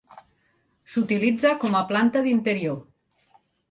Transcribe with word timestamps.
S'utilitza 0.93 1.53
com 1.67 1.79
planta 1.93 2.27
d'interior. 2.29 2.85